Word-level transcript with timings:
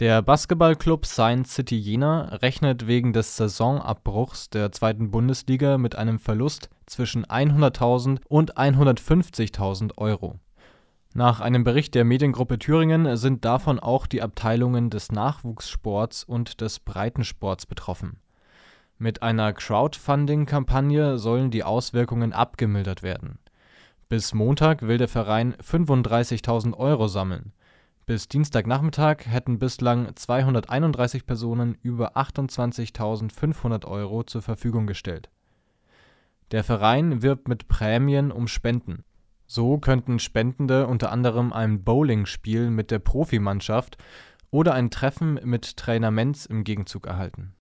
Der 0.00 0.22
Basketballclub 0.22 1.06
Science 1.06 1.54
City 1.54 1.76
Jena 1.76 2.22
rechnet 2.42 2.88
wegen 2.88 3.12
des 3.12 3.36
Saisonabbruchs 3.36 4.50
der 4.50 4.72
2. 4.72 4.94
Bundesliga 4.94 5.78
mit 5.78 5.94
einem 5.94 6.18
Verlust 6.18 6.68
zwischen 6.86 7.24
100.000 7.24 8.18
und 8.28 8.56
150.000 8.56 9.96
Euro. 9.96 10.40
Nach 11.14 11.40
einem 11.40 11.62
Bericht 11.62 11.94
der 11.94 12.04
Mediengruppe 12.04 12.58
Thüringen 12.58 13.16
sind 13.16 13.44
davon 13.44 13.78
auch 13.78 14.08
die 14.08 14.20
Abteilungen 14.20 14.90
des 14.90 15.12
Nachwuchssports 15.12 16.24
und 16.24 16.60
des 16.60 16.80
Breitensports 16.80 17.64
betroffen. 17.64 18.16
Mit 18.98 19.22
einer 19.22 19.52
Crowdfunding-Kampagne 19.52 21.18
sollen 21.18 21.52
die 21.52 21.62
Auswirkungen 21.62 22.32
abgemildert 22.32 23.04
werden. 23.04 23.38
Bis 24.08 24.34
Montag 24.34 24.82
will 24.82 24.98
der 24.98 25.06
Verein 25.06 25.54
35.000 25.54 26.76
Euro 26.76 27.06
sammeln. 27.06 27.52
Bis 28.06 28.28
Dienstagnachmittag 28.28 29.26
hätten 29.26 29.58
bislang 29.58 30.14
231 30.14 31.24
Personen 31.24 31.78
über 31.82 32.18
28.500 32.18 33.86
Euro 33.86 34.24
zur 34.24 34.42
Verfügung 34.42 34.86
gestellt. 34.86 35.30
Der 36.50 36.64
Verein 36.64 37.22
wirbt 37.22 37.48
mit 37.48 37.66
Prämien 37.66 38.30
um 38.30 38.46
Spenden. 38.46 39.04
So 39.46 39.78
könnten 39.78 40.18
Spendende 40.18 40.86
unter 40.86 41.10
anderem 41.12 41.52
ein 41.52 41.82
Bowlingspiel 41.82 42.68
mit 42.70 42.90
der 42.90 42.98
Profimannschaft 42.98 43.96
oder 44.50 44.74
ein 44.74 44.90
Treffen 44.90 45.40
mit 45.42 45.78
Trainer 45.78 46.10
Menz 46.10 46.44
im 46.44 46.62
Gegenzug 46.64 47.06
erhalten 47.06 47.54